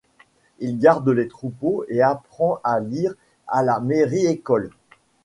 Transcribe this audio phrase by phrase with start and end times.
[0.57, 3.13] Il garde les troupeaux et apprend à lire
[3.47, 4.71] à la mairie-école.